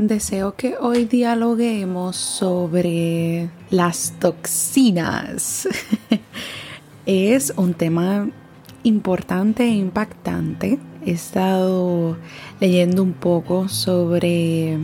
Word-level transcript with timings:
Deseo 0.00 0.54
que 0.54 0.76
hoy 0.80 1.04
dialoguemos 1.04 2.16
sobre 2.16 3.50
las 3.68 4.14
toxinas. 4.18 5.68
es 7.04 7.52
un 7.54 7.74
tema 7.74 8.26
importante 8.82 9.64
e 9.64 9.74
impactante. 9.74 10.78
He 11.04 11.10
estado 11.10 12.16
leyendo 12.60 13.02
un 13.02 13.12
poco 13.12 13.68
sobre, 13.68 14.78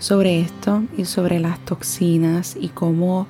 sobre 0.00 0.40
esto 0.40 0.82
y 0.98 1.04
sobre 1.04 1.38
las 1.38 1.64
toxinas 1.64 2.56
y 2.60 2.70
cómo 2.70 3.28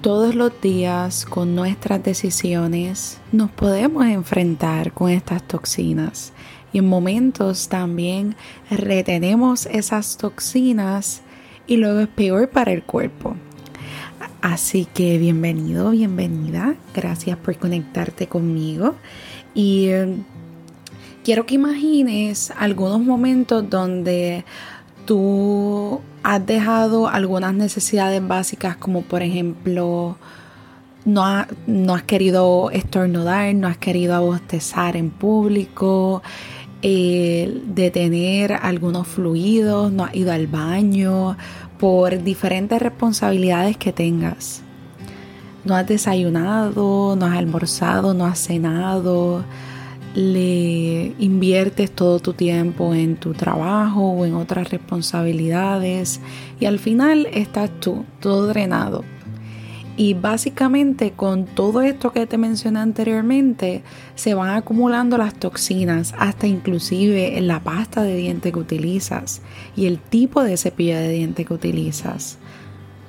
todos 0.00 0.36
los 0.36 0.52
días 0.60 1.24
con 1.24 1.56
nuestras 1.56 2.04
decisiones 2.04 3.20
nos 3.32 3.50
podemos 3.50 4.06
enfrentar 4.06 4.92
con 4.92 5.10
estas 5.10 5.42
toxinas 5.42 6.32
y 6.72 6.78
en 6.78 6.88
momentos 6.88 7.68
también 7.68 8.34
retenemos 8.70 9.66
esas 9.66 10.16
toxinas 10.16 11.22
y 11.66 11.76
luego 11.76 12.00
es 12.00 12.08
peor 12.08 12.48
para 12.48 12.72
el 12.72 12.82
cuerpo. 12.82 13.36
Así 14.40 14.86
que 14.92 15.18
bienvenido, 15.18 15.90
bienvenida. 15.90 16.74
Gracias 16.94 17.36
por 17.38 17.56
conectarte 17.58 18.26
conmigo. 18.26 18.96
Y 19.54 19.88
eh, 19.88 20.16
quiero 21.22 21.46
que 21.46 21.54
imagines 21.54 22.52
algunos 22.56 23.00
momentos 23.00 23.68
donde 23.68 24.44
tú 25.04 26.00
has 26.22 26.44
dejado 26.44 27.08
algunas 27.08 27.54
necesidades 27.54 28.26
básicas 28.26 28.76
como 28.76 29.02
por 29.02 29.22
ejemplo 29.22 30.16
no, 31.04 31.46
no 31.66 31.94
has 31.94 32.02
querido 32.04 32.70
estornudar, 32.70 33.54
no 33.54 33.66
has 33.66 33.76
querido 33.76 34.14
abostezar 34.14 34.96
en 34.96 35.10
público, 35.10 36.22
eh, 36.82 37.62
de 37.66 37.90
tener 37.90 38.52
algunos 38.52 39.06
fluidos, 39.06 39.92
no 39.92 40.04
has 40.04 40.14
ido 40.14 40.32
al 40.32 40.46
baño, 40.48 41.36
por 41.78 42.22
diferentes 42.22 42.80
responsabilidades 42.80 43.76
que 43.76 43.92
tengas. 43.92 44.62
No 45.64 45.76
has 45.76 45.86
desayunado, 45.86 47.16
no 47.16 47.26
has 47.26 47.36
almorzado, 47.36 48.14
no 48.14 48.26
has 48.26 48.38
cenado, 48.38 49.44
le 50.14 51.14
inviertes 51.18 51.90
todo 51.90 52.18
tu 52.18 52.34
tiempo 52.34 52.94
en 52.94 53.16
tu 53.16 53.32
trabajo 53.32 54.10
o 54.10 54.26
en 54.26 54.34
otras 54.34 54.70
responsabilidades 54.70 56.20
y 56.60 56.66
al 56.66 56.78
final 56.78 57.26
estás 57.32 57.70
tú, 57.80 58.04
todo 58.20 58.46
drenado. 58.46 59.04
Y 59.96 60.14
básicamente 60.14 61.12
con 61.12 61.44
todo 61.44 61.82
esto 61.82 62.12
que 62.12 62.26
te 62.26 62.38
mencioné 62.38 62.80
anteriormente, 62.80 63.82
se 64.14 64.32
van 64.32 64.50
acumulando 64.50 65.18
las 65.18 65.34
toxinas, 65.34 66.14
hasta 66.18 66.46
inclusive 66.46 67.36
en 67.36 67.46
la 67.46 67.60
pasta 67.60 68.02
de 68.02 68.16
diente 68.16 68.52
que 68.52 68.58
utilizas 68.58 69.42
y 69.76 69.86
el 69.86 69.98
tipo 69.98 70.42
de 70.42 70.56
cepillo 70.56 70.96
de 70.96 71.10
diente 71.10 71.44
que 71.44 71.52
utilizas. 71.52 72.38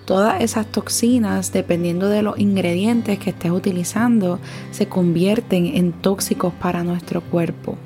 Todas 0.05 0.41
esas 0.41 0.65
toxinas, 0.65 1.53
dependiendo 1.53 2.09
de 2.09 2.21
los 2.21 2.37
ingredientes 2.37 3.17
que 3.17 3.29
estés 3.29 3.51
utilizando, 3.51 4.39
se 4.71 4.87
convierten 4.87 5.65
en 5.65 5.93
tóxicos 5.93 6.53
para 6.53 6.83
nuestro 6.83 7.21
cuerpo. 7.21 7.77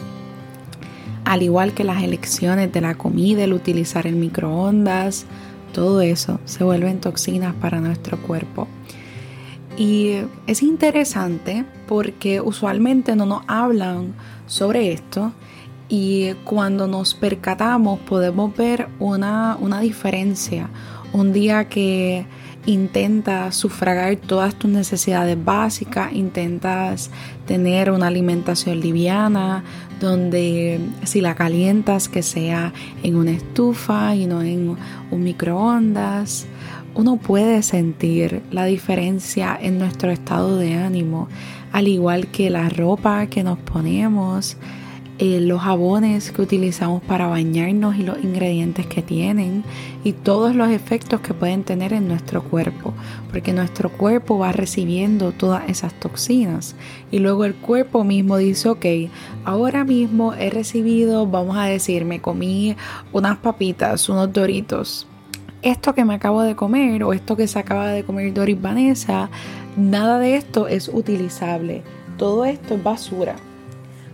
Al 1.23 1.43
igual 1.43 1.73
que 1.73 1.83
las 1.83 2.01
elecciones 2.01 2.71
de 2.71 2.81
la 2.81 2.95
comida, 2.95 3.43
el 3.43 3.53
utilizar 3.53 4.07
el 4.07 4.15
microondas, 4.15 5.27
todo 5.73 6.01
eso 6.01 6.39
se 6.45 6.63
vuelven 6.63 6.99
toxinas 6.99 7.53
para 7.53 7.79
nuestro 7.79 8.17
cuerpo. 8.19 8.67
Y 9.77 10.13
es 10.47 10.63
interesante 10.63 11.63
porque 11.87 12.41
usualmente 12.41 13.15
no 13.15 13.27
nos 13.27 13.43
hablan 13.47 14.15
sobre 14.47 14.91
esto 14.91 15.33
y 15.87 16.33
cuando 16.43 16.87
nos 16.87 17.13
percatamos 17.13 17.99
podemos 17.99 18.55
ver 18.57 18.87
una, 18.99 19.55
una 19.59 19.79
diferencia. 19.79 20.69
Un 21.13 21.31
día 21.31 21.69
que 21.69 22.25
intentas 22.65 23.55
sufragar 23.55 24.17
todas 24.17 24.55
tus 24.55 24.69
necesidades 24.69 25.37
básicas, 25.43 26.11
intentas 26.11 27.09
tener 27.45 27.91
una 27.91 28.07
alimentación 28.07 28.81
liviana, 28.81 29.63
donde 30.01 30.81
si 31.03 31.21
la 31.21 31.33
calientas 31.33 32.09
que 32.09 32.23
sea 32.23 32.73
en 33.03 33.15
una 33.15 33.31
estufa 33.31 34.15
y 34.15 34.25
no 34.25 34.41
en 34.41 34.75
un 35.11 35.23
microondas, 35.23 36.45
uno 36.95 37.17
puede 37.17 37.61
sentir 37.63 38.41
la 38.51 38.65
diferencia 38.65 39.57
en 39.59 39.77
nuestro 39.77 40.11
estado 40.11 40.57
de 40.57 40.73
ánimo, 40.73 41.27
al 41.71 41.87
igual 41.87 42.27
que 42.27 42.49
la 42.49 42.69
ropa 42.69 43.27
que 43.27 43.43
nos 43.43 43.59
ponemos, 43.59 44.57
eh, 45.19 45.39
los 45.41 45.61
jabones 45.61 46.31
que 46.31 46.43
utilizamos 46.43 47.01
para 47.01 47.25
bañarnos 47.25 47.95
y 47.95 48.03
los 48.03 48.23
ingredientes 48.23 48.85
que 48.85 49.01
tienen 49.01 49.63
y 50.03 50.13
todos 50.13 50.55
los 50.55 50.69
efectos 50.69 51.21
que 51.21 51.33
pueden 51.33 51.63
tener 51.63 51.91
en 51.91 52.07
nuestro 52.07 52.43
cuerpo, 52.43 52.93
porque 53.31 53.51
nuestro 53.51 53.89
cuerpo 53.89 54.37
va 54.37 54.51
recibiendo 54.51 55.31
todas 55.31 55.67
esas 55.69 55.99
toxinas 55.99 56.75
y 57.09 57.17
luego 57.17 57.45
el 57.45 57.55
cuerpo 57.55 58.03
mismo 58.03 58.37
dice, 58.37 58.69
ok, 58.69 58.85
ahora 59.43 59.83
mismo 59.83 60.35
he 60.35 60.51
recibido, 60.51 61.25
vamos 61.25 61.57
a 61.57 61.63
decir, 61.63 62.05
me 62.05 62.21
comí 62.21 62.75
unas 63.11 63.37
papitas, 63.37 64.09
unos 64.09 64.31
doritos. 64.31 65.07
Esto 65.67 65.93
que 65.93 66.05
me 66.05 66.13
acabo 66.13 66.43
de 66.43 66.55
comer 66.55 67.03
o 67.03 67.11
esto 67.11 67.35
que 67.35 67.45
se 67.45 67.59
acaba 67.59 67.87
de 67.87 68.05
comer 68.05 68.33
Doris 68.33 68.61
Vanessa, 68.61 69.29
nada 69.75 70.17
de 70.17 70.37
esto 70.37 70.69
es 70.69 70.87
utilizable. 70.87 71.83
Todo 72.15 72.45
esto 72.45 72.75
es 72.75 72.83
basura 72.83 73.35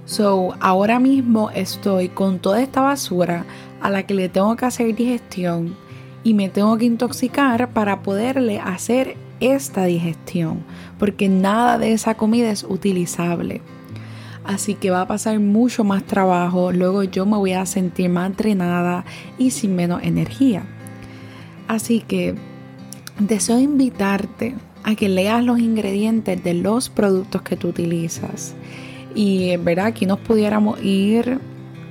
So, 0.06 0.56
ahora 0.60 0.98
mismo 0.98 1.52
estoy 1.52 2.10
con 2.10 2.40
toda 2.40 2.60
esta 2.60 2.82
basura 2.82 3.46
a 3.82 3.92
la 3.92 4.02
que 4.08 4.16
le 4.16 4.30
tengo 4.30 4.56
que 4.56 4.66
hacer 4.66 4.96
digestión 4.96 5.78
y 6.24 6.34
me 6.34 6.50
tengo 6.50 6.76
que 6.80 6.86
intoxicar 6.86 7.70
para 7.70 8.02
poderle 8.02 8.60
hacer 8.60 9.16
esta 9.40 9.86
digestión, 9.86 10.64
porque 10.98 11.30
nada 11.30 11.78
de 11.78 11.94
esa 11.94 12.16
comida 12.16 12.50
es 12.50 12.64
utilizable. 12.64 13.62
Así 14.44 14.74
que 14.74 14.90
va 14.90 15.02
a 15.02 15.08
pasar 15.08 15.40
mucho 15.40 15.84
más 15.84 16.04
trabajo, 16.04 16.72
luego 16.72 17.04
yo 17.04 17.28
me 17.28 17.38
voy 17.38 17.54
a 17.54 17.68
sentir 17.68 18.10
más 18.10 18.36
drenada 18.36 19.06
y 19.38 19.52
sin 19.52 19.76
menos 19.76 20.02
energía. 20.02 20.66
Así 21.74 22.00
que 22.00 22.36
deseo 23.20 23.60
invitarte 23.60 24.56
a 24.84 24.96
que 24.96 25.10
leas 25.10 25.44
los 25.44 25.60
ingredientes 25.60 26.44
de 26.44 26.54
los 26.54 26.90
productos 26.90 27.42
que 27.42 27.56
tú 27.56 27.70
utilizas 27.70 28.56
y 29.16 29.56
verdad, 29.58 29.88
aquí 29.88 30.06
nos 30.06 30.20
pudiéramos 30.20 30.82
ir 30.84 31.40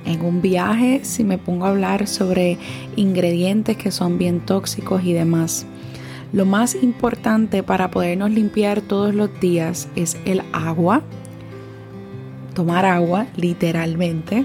en 0.05 0.21
un 0.21 0.41
viaje 0.41 1.01
si 1.03 1.23
me 1.23 1.37
pongo 1.37 1.65
a 1.65 1.69
hablar 1.69 2.07
sobre 2.07 2.57
ingredientes 2.95 3.77
que 3.77 3.91
son 3.91 4.17
bien 4.17 4.41
tóxicos 4.41 5.03
y 5.03 5.13
demás. 5.13 5.65
Lo 6.33 6.45
más 6.45 6.75
importante 6.75 7.63
para 7.63 7.91
podernos 7.91 8.31
limpiar 8.31 8.81
todos 8.81 9.13
los 9.13 9.39
días 9.39 9.87
es 9.95 10.17
el 10.25 10.41
agua. 10.51 11.03
Tomar 12.55 12.85
agua, 12.85 13.27
literalmente. 13.37 14.43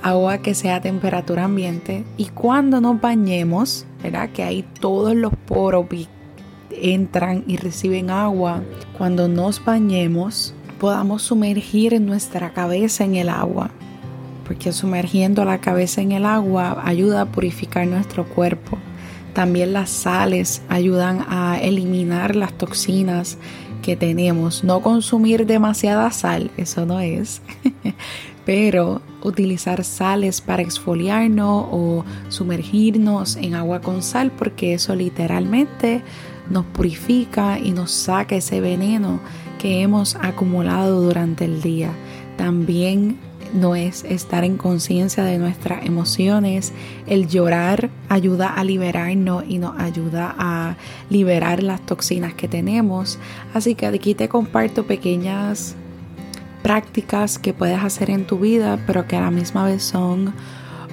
Agua 0.00 0.38
que 0.38 0.54
sea 0.54 0.76
a 0.76 0.80
temperatura 0.80 1.44
ambiente. 1.44 2.04
Y 2.16 2.26
cuando 2.26 2.80
nos 2.80 3.00
bañemos, 3.00 3.84
Que 4.34 4.42
ahí 4.42 4.64
todos 4.80 5.14
los 5.14 5.32
poros 5.46 5.86
entran 6.70 7.44
y 7.46 7.56
reciben 7.56 8.10
agua. 8.10 8.62
Cuando 8.98 9.28
nos 9.28 9.64
bañemos, 9.64 10.54
podamos 10.78 11.22
sumergir 11.22 11.98
nuestra 12.00 12.52
cabeza 12.52 13.04
en 13.04 13.14
el 13.16 13.30
agua, 13.30 13.70
porque 14.46 14.72
sumergiendo 14.72 15.44
la 15.44 15.60
cabeza 15.60 16.02
en 16.02 16.12
el 16.12 16.26
agua 16.26 16.82
ayuda 16.84 17.22
a 17.22 17.26
purificar 17.26 17.86
nuestro 17.86 18.26
cuerpo. 18.26 18.78
También 19.32 19.72
las 19.72 19.88
sales 19.88 20.62
ayudan 20.68 21.24
a 21.28 21.58
eliminar 21.60 22.36
las 22.36 22.52
toxinas 22.52 23.38
que 23.82 23.96
tenemos. 23.96 24.64
No 24.64 24.80
consumir 24.80 25.46
demasiada 25.46 26.10
sal, 26.10 26.50
eso 26.56 26.84
no 26.84 27.00
es, 27.00 27.40
pero 28.44 29.00
utilizar 29.24 29.82
sales 29.82 30.40
para 30.40 30.62
exfoliarnos 30.62 31.66
o 31.72 32.04
sumergirnos 32.28 33.36
en 33.36 33.54
agua 33.54 33.80
con 33.80 34.02
sal 34.02 34.30
porque 34.30 34.74
eso 34.74 34.94
literalmente 34.94 36.02
nos 36.48 36.64
purifica 36.66 37.58
y 37.58 37.72
nos 37.72 37.90
saca 37.90 38.36
ese 38.36 38.60
veneno 38.60 39.20
que 39.58 39.82
hemos 39.82 40.14
acumulado 40.16 41.00
durante 41.00 41.46
el 41.46 41.62
día. 41.62 41.90
También 42.36 43.18
no 43.54 43.76
es 43.76 44.04
estar 44.04 44.44
en 44.44 44.56
conciencia 44.56 45.24
de 45.24 45.38
nuestras 45.38 45.86
emociones. 45.86 46.72
El 47.06 47.28
llorar 47.28 47.88
ayuda 48.08 48.48
a 48.48 48.64
liberarnos 48.64 49.44
y 49.48 49.58
nos 49.58 49.78
ayuda 49.78 50.34
a 50.36 50.76
liberar 51.08 51.62
las 51.62 51.80
toxinas 51.86 52.34
que 52.34 52.48
tenemos. 52.48 53.18
Así 53.54 53.74
que 53.74 53.86
aquí 53.86 54.14
te 54.14 54.28
comparto 54.28 54.84
pequeñas 54.86 55.76
prácticas 56.64 57.38
que 57.38 57.52
puedes 57.52 57.78
hacer 57.84 58.08
en 58.08 58.26
tu 58.26 58.38
vida, 58.38 58.82
pero 58.86 59.06
que 59.06 59.16
a 59.16 59.20
la 59.20 59.30
misma 59.30 59.66
vez 59.66 59.82
son 59.82 60.32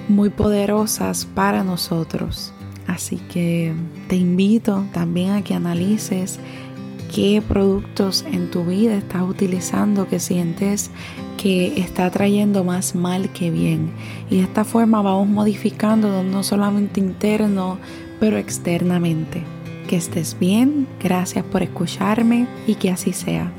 muy 0.06 0.28
poderosas 0.28 1.24
para 1.24 1.64
nosotros. 1.64 2.52
Así 2.86 3.16
que 3.16 3.72
te 4.06 4.16
invito 4.16 4.84
también 4.92 5.30
a 5.30 5.42
que 5.42 5.54
analices 5.54 6.38
qué 7.14 7.42
productos 7.46 8.22
en 8.30 8.50
tu 8.50 8.64
vida 8.64 8.94
estás 8.94 9.22
utilizando 9.22 10.06
que 10.08 10.20
sientes 10.20 10.90
que 11.38 11.80
está 11.80 12.10
trayendo 12.10 12.64
más 12.64 12.94
mal 12.94 13.30
que 13.30 13.50
bien. 13.50 13.92
Y 14.28 14.36
de 14.36 14.42
esta 14.42 14.64
forma 14.64 15.00
vamos 15.00 15.28
modificando 15.28 16.22
no 16.22 16.42
solamente 16.42 17.00
interno, 17.00 17.78
pero 18.20 18.36
externamente. 18.36 19.42
Que 19.88 19.96
estés 19.96 20.38
bien, 20.38 20.86
gracias 21.02 21.46
por 21.46 21.62
escucharme 21.62 22.46
y 22.66 22.74
que 22.74 22.90
así 22.90 23.14
sea. 23.14 23.50